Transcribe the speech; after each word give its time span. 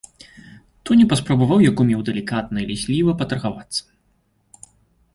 Тоня 0.89 1.05
паспрабаваў 1.11 1.59
як 1.69 1.83
умеў 1.85 2.01
далікатна 2.09 2.57
і 2.65 2.69
лісліва 2.73 3.11
патаргавацца. 3.23 4.69